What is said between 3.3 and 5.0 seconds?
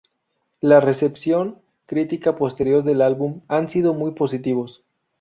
han sido muy positivos.